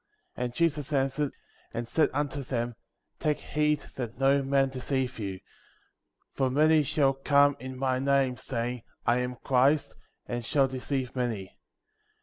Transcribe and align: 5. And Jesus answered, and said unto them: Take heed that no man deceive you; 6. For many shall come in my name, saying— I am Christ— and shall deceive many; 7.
5. 0.35 0.43
And 0.45 0.53
Jesus 0.55 0.91
answered, 0.93 1.31
and 1.75 1.87
said 1.87 2.09
unto 2.11 2.41
them: 2.41 2.73
Take 3.19 3.37
heed 3.39 3.81
that 3.97 4.17
no 4.17 4.41
man 4.41 4.69
deceive 4.69 5.19
you; 5.19 5.33
6. 5.35 5.43
For 6.33 6.49
many 6.49 6.81
shall 6.81 7.13
come 7.13 7.55
in 7.59 7.77
my 7.77 7.99
name, 7.99 8.35
saying— 8.37 8.81
I 9.05 9.19
am 9.19 9.35
Christ— 9.43 9.95
and 10.27 10.43
shall 10.43 10.67
deceive 10.67 11.15
many; 11.15 11.49
7. 11.49 11.57